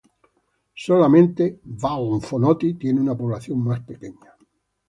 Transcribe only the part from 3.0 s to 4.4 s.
una población más pequeña.